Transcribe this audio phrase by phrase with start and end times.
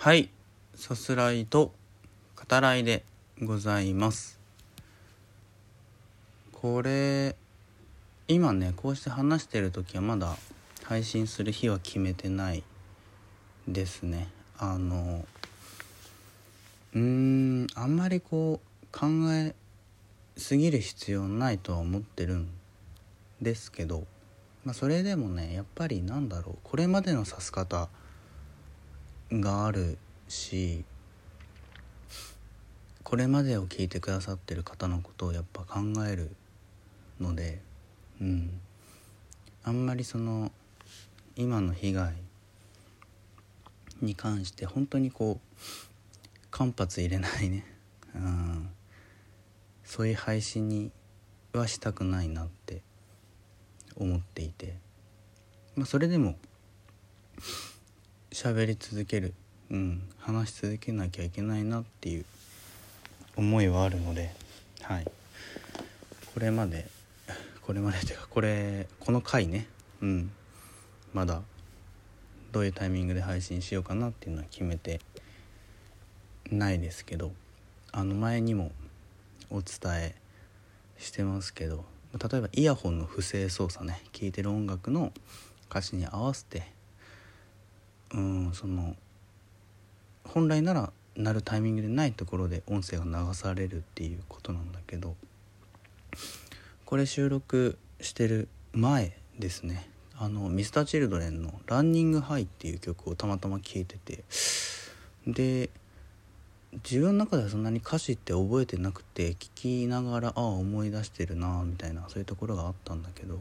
[0.00, 0.30] はい。
[0.76, 1.72] さすらいと
[2.36, 3.02] 語らいで
[3.42, 4.38] ございます。
[6.52, 7.34] これ
[8.28, 10.36] 今ねこうして話してる時はまだ
[10.84, 12.62] 配信する日は決めてない
[13.66, 14.28] ですね。
[14.56, 15.26] あの
[16.94, 19.56] うーんあんまりこう考え
[20.36, 22.48] すぎる必要ないとは思ってるん
[23.42, 24.04] ですけど、
[24.64, 27.88] まあ、それでもねやっぱりなんだろうこれまでの指す方
[29.32, 29.98] がある
[30.28, 30.84] し
[33.02, 36.30] これまでを聞いてくださってる方のことをやっぱ考える
[37.20, 37.60] ので
[38.20, 38.60] うん。
[39.68, 40.50] あんまりその
[41.36, 42.14] 今の被害
[44.00, 47.66] に関して本当にこう間髪入れないね、
[48.16, 48.70] うん、
[49.84, 50.90] そういう配信に
[51.52, 52.82] はしたくないなって
[53.96, 54.78] 思っていて、
[55.76, 56.38] まあ、それでも
[58.40, 59.34] 喋り続ける、
[59.68, 62.24] うん、話し続けなきゃいけないなっていう。
[63.36, 64.30] 思いはあるので、
[64.82, 65.04] はい、
[66.32, 66.86] これまで。
[67.62, 69.66] これまでというかこれこの回ね、
[70.00, 70.30] うん、
[71.12, 71.42] まだ
[72.52, 75.00] どういうタイミングで配信しようかなっていうのは決めて。
[76.52, 77.32] ないですけど。
[77.90, 78.70] あの前にも
[79.50, 80.14] お伝え
[80.96, 81.84] してますけど。
[82.12, 84.00] 例えばイヤホンの不正操作ね。
[84.12, 85.12] 聴いてる音楽の
[85.68, 86.77] 歌詞に合わせて
[88.14, 88.96] うんその
[90.24, 95.16] 本来なら鳴るタイミングでないところで音声が流されるっていうことなんだけど
[96.84, 99.88] これ収録してる前ですね。
[100.20, 104.24] あの Mr.Children の「ランニングハイ」っていう曲をたまたま聴いてて
[105.26, 105.70] で
[106.72, 113.40] 自分の中ではそんなに歌詞って覚えてなくて聞きながらああ思い出してるなみたいなそういうところがあったんだけど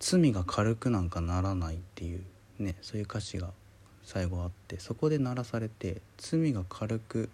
[0.00, 2.24] 罪が軽くなんかならないっていう
[2.58, 3.50] ねそういう歌詞が
[4.04, 7.28] 最後あってそこで鳴らされて罪が軽く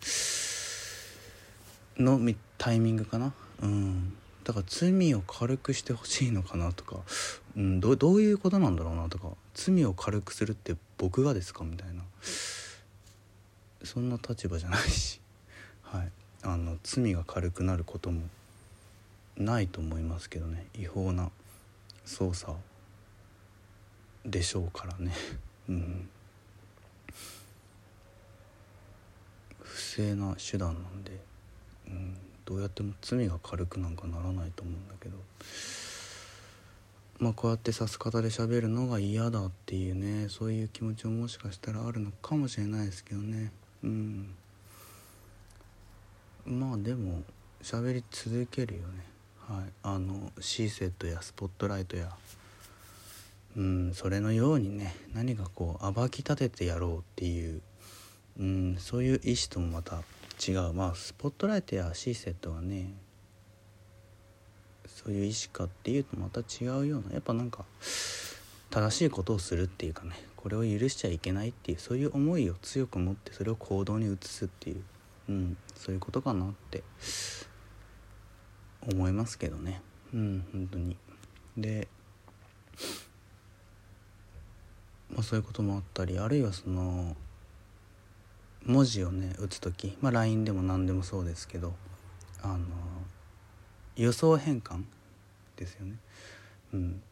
[1.98, 2.18] の
[2.58, 3.32] タイミングかな？
[3.62, 4.14] うん。
[4.44, 6.96] だから罪を軽くしてほしいのかなとか、
[7.56, 11.62] うん、どどういうことなんだろうなとか罪を軽くするって僕がですか？
[11.64, 12.02] みたいな。
[13.84, 15.20] そんな立場じゃないし、
[15.82, 16.10] はい、
[16.42, 18.22] あの罪が軽くなることも
[19.36, 20.66] ないと思いますけどね。
[20.78, 21.30] 違法な
[22.06, 22.56] 捜査を。
[24.24, 25.12] でしょうからね。
[25.68, 26.08] うん。
[29.60, 31.18] 不正な手段なんで、
[31.88, 35.16] うん、どうやっても罪が軽くなんかならないと思うんだけど。
[37.18, 43.52] まあこうやって指す方で喋るのが嫌だっていうねそういう気持ちももしかしたらあるのかもしれないですけどね。
[43.84, 44.34] うん。
[46.44, 47.22] まあでも
[47.62, 49.04] 喋り続けるよね。
[49.48, 49.64] はい。
[49.84, 52.10] あのシーセットやスポットライトや
[53.56, 57.60] うんそれのようにね何かこう暴き立ててやろうっていう
[58.38, 60.02] うんそういう意思ともまた
[60.46, 60.72] 違う。
[60.72, 62.94] まあスポットライトやシーセットはね
[64.86, 67.12] そういう意思かっていうとまた違うような。
[67.12, 67.64] やっぱなんか
[68.70, 74.82] 正しいことをするっていうかねこれを許しちゃいけないっていうそういう思いを強く持ってそれを行動に移すっていう、
[75.28, 76.82] うん、そういうことかなって
[78.90, 79.82] 思いますけどね。
[80.14, 80.96] うん本当に。
[81.56, 81.86] で
[85.22, 87.16] そういうこともあったりあるいはその
[88.64, 91.74] 文字をね打つ時、まあ、LINE でも何でもそうですけど
[92.42, 92.58] あの
[93.96, 94.84] 予想変換
[95.56, 95.96] ですよね。
[96.72, 97.02] うん、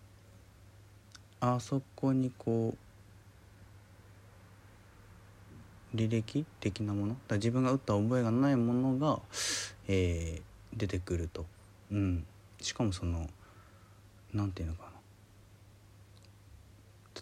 [1.40, 2.74] あそこにこ
[5.92, 7.16] う履歴的なもの？
[7.28, 9.20] だ自分が打った覚えがないものが、
[9.88, 11.46] えー、出てくると、
[11.90, 12.24] うん、
[12.60, 13.28] しかもその
[14.32, 14.89] 何て言うのか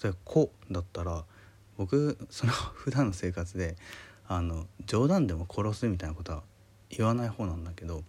[0.02, 1.24] 例えば「子」だったら
[1.76, 3.76] 僕その 普段の生活で
[4.26, 6.42] あの冗談でも殺すみたいなことは
[6.90, 8.02] 言わない方なんだけど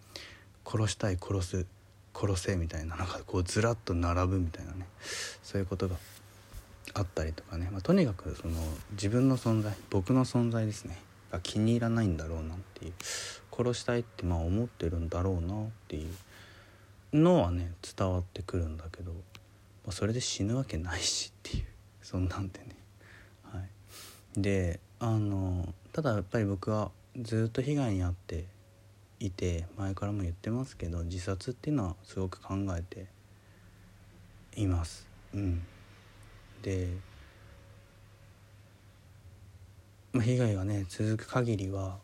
[0.66, 1.66] 殺したい殺す
[2.14, 4.88] 殺せみたいななんかこうずらっと並ぶみたいなね。
[5.44, 5.96] そういうことが
[6.94, 8.62] あったりとかね、まあ、とにかくその
[8.92, 11.02] 自分の存在僕の存在ですね。
[11.32, 12.94] が気に入らないんだろうなっていう。
[13.56, 16.14] 殺したいってまあ思ってるんだろうなっていう。
[17.14, 19.18] のはね伝わってくるんだけど、ま
[19.90, 21.64] あ、それで死ぬわけないしっていう。
[22.10, 22.76] そんなんでね。
[23.44, 26.90] はい、であのただやっぱり僕は
[27.22, 28.46] ずっと被害に遭って
[29.20, 33.06] いて前からも言ってますけど自殺っていうのはすごく考えて
[34.60, 35.08] います。
[35.36, 35.62] うん、
[36.64, 36.88] で、
[40.12, 42.00] まあ、被害がね続く限りは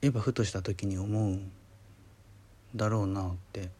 [0.00, 1.38] やっぱふとした時に思う
[2.74, 3.77] だろうなって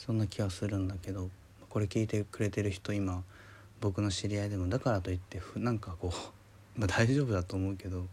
[0.00, 1.28] そんな気はするんだけど
[1.68, 3.22] これ聞いてくれてる人今
[3.82, 6.10] 僕の知り合いでもだからといってなんかこう、
[6.80, 8.06] まあ、大丈夫だと思うけど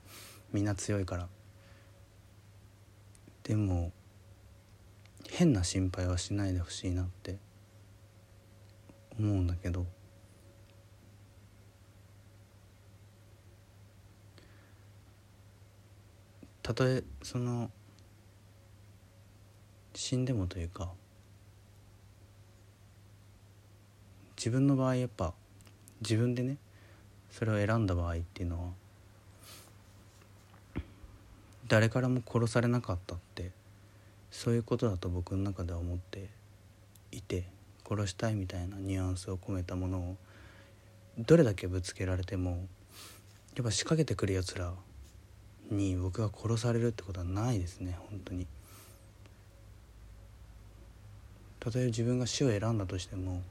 [0.51, 1.29] みんな強いから。
[3.43, 3.93] でも
[5.29, 7.37] 変な心配はしないでほしいなって
[9.17, 9.85] 思うんだけど。
[16.61, 17.71] たとえその
[19.93, 20.91] 死んでもというか
[24.37, 25.33] 自分の場合やっぱ
[26.01, 26.57] 自分でね
[27.31, 28.69] それを選んだ場合っていうのは
[31.67, 33.51] 誰からも殺されなかったって
[34.31, 36.29] そういうことだと僕の中では思って
[37.11, 37.45] いて
[37.89, 40.17] 殺したいみたいなニュアンスを込めたものを
[41.17, 42.67] どれだけぶつけられても
[43.55, 44.71] やっぱ仕掛けてくるやつら
[45.71, 48.45] に僕が殺されるってことはないですね本当に。
[51.59, 53.41] たとえ自分が死を選んだとしても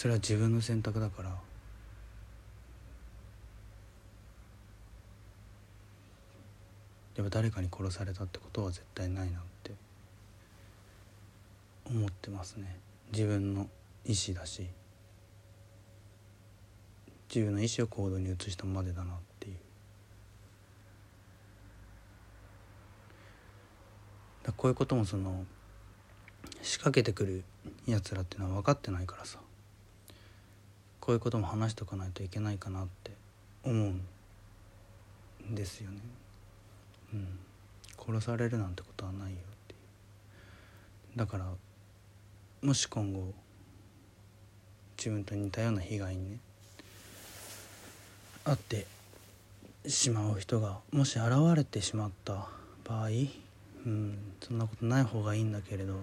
[0.00, 1.28] それは自分の選択だから。
[1.28, 1.34] や
[7.22, 9.72] っぱ誰かに殺されたってことは絶対ないなって
[11.84, 12.78] 思ってますね。
[13.12, 13.68] 自分の
[14.06, 14.68] 意思だし。
[17.28, 19.56] 自分の意思を行動に移したまでだなっていう。
[24.44, 25.44] だこういうこともその
[26.62, 27.44] 仕掛けてくる
[27.86, 29.40] やつらっていうのは分かってないからさ。
[31.00, 33.12] こういうことも話しとかないといけないかなって
[33.64, 35.98] 思うんですよね。
[37.12, 37.38] うん、
[37.98, 39.76] 殺されるなんてことはないよってい
[41.16, 41.46] うだから
[42.62, 43.34] もし今後
[44.96, 46.38] 自分と似たような被害にね
[48.44, 48.86] 遭って
[49.86, 52.48] しまう人がもし現れてしまった
[52.84, 53.08] 場合、
[53.86, 55.94] うん、そんなことない方がいいんだけれど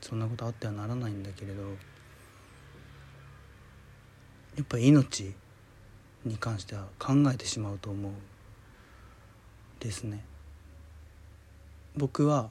[0.00, 1.62] そんなことあってはならないんだけれど
[4.58, 5.32] やっぱり命
[6.24, 8.12] に関しては考えてしまうと思う
[9.78, 10.24] ですね。
[11.96, 12.50] 僕は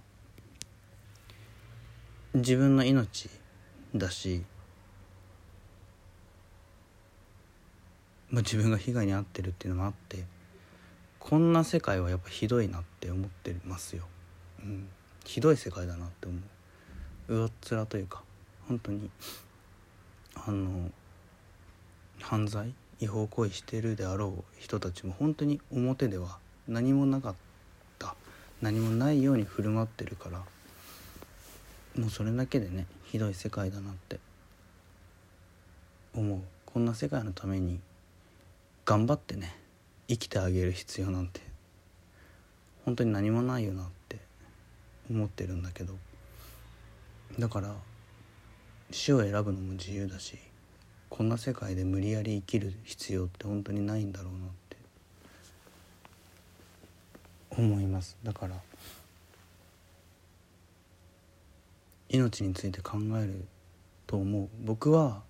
[2.34, 3.30] 自分の命
[3.94, 4.46] だし、
[8.30, 10.24] まあ、自分が被害に遭ってるっていうのもあって
[11.20, 14.04] こんな世界はやっぱひどいなって思ってますよ、
[14.62, 14.88] うん、
[15.26, 17.36] ひどい世界だなって思う。
[17.36, 18.24] 上っ面というか
[18.70, 19.10] 本当に
[20.36, 20.90] あの
[22.22, 27.36] 犯罪違法行為してるであろう人たちも本当に表では何もなかっ
[28.00, 28.16] た。
[28.62, 30.40] 何もないように振る舞ってるから。
[32.00, 34.20] もうそれだけでねひどい世界だなって。
[36.14, 36.40] 思う。
[36.66, 37.80] こんな世界のために
[38.86, 39.56] 頑張ってね
[40.08, 41.42] 生きてあげる必要なんて。
[42.86, 44.18] 本当に何もないよなって
[45.10, 45.94] 思ってるんだけど。
[47.38, 47.76] だから
[48.90, 50.38] 死を選ぶのも自由だし
[51.10, 54.78] こんな世界で無理やり生きる必要って本当にないんだろうなって
[57.50, 58.18] 思います。
[58.24, 58.56] だから
[62.10, 63.46] 命について考える
[64.06, 64.50] と思う。
[64.64, 65.22] 僕は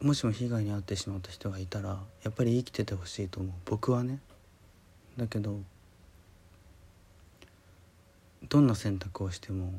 [0.00, 3.52] もしも被害に遭ってしまった人がいたらやっぱり生きててほしいと思う。
[3.64, 4.20] 僕はね。
[5.16, 5.60] だけど
[8.48, 9.72] どんな選択をしても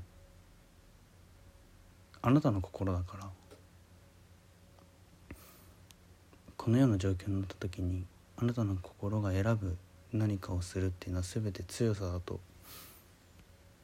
[2.22, 3.30] あなたの心だから。
[6.60, 8.04] このような状況になった時に
[8.36, 9.78] あなたの心が選ぶ
[10.12, 12.42] 何かをするっていうのは全て強さだと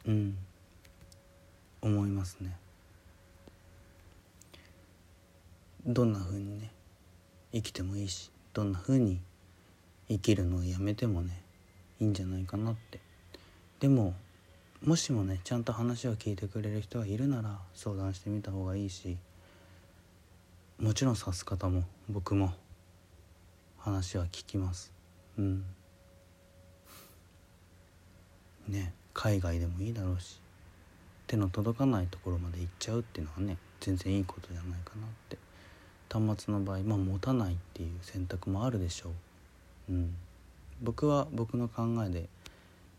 [0.05, 0.37] うん
[1.81, 2.57] 思いますね。
[5.85, 6.69] どんな風にね
[7.53, 9.21] 生きてもいいしどんな風に
[10.09, 11.41] 生きるのをやめてもね
[12.01, 12.99] いいんじゃないかなって。
[13.79, 14.13] でも
[14.84, 19.17] もしもねちゃんと話を聞いてくれる人がいるなら相談してみた方がいいし
[20.79, 22.53] もちろん指す方も僕も
[23.77, 24.91] 話は聞きます。
[25.38, 25.63] うん。
[28.67, 30.39] ね海外でもいいだろうし
[31.27, 35.38] 手の届かないところまで行っちゃうっていうのはね全然いいことじゃないかなって。
[36.12, 39.10] 端末の場合まあ持たないっていう選択もあるでしょ
[39.89, 39.94] う。
[39.94, 40.15] うん。
[40.82, 42.29] 僕は僕の考えで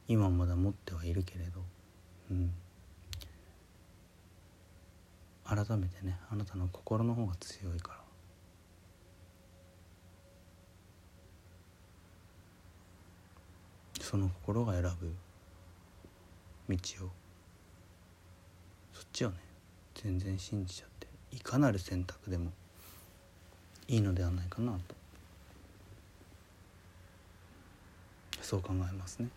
[0.09, 1.61] 今まだ持ってはいるけれど。
[2.31, 2.53] うん。
[5.45, 8.01] 改めてねあなたの心の方が強いから。
[14.01, 15.15] その心が選ぶ
[16.69, 17.11] 道を。
[18.93, 19.37] そっちをね
[19.95, 22.53] 全然信じちゃっていかなる選択でも
[23.89, 24.95] いいのではないかなと。
[28.41, 29.29] そう考えますね。